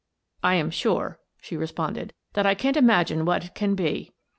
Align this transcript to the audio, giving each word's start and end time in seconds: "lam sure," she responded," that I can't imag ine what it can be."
"lam 0.43 0.71
sure," 0.71 1.19
she 1.39 1.55
responded," 1.55 2.11
that 2.33 2.43
I 2.47 2.55
can't 2.55 2.75
imag 2.75 3.11
ine 3.11 3.23
what 3.23 3.45
it 3.45 3.53
can 3.53 3.75
be." 3.75 4.11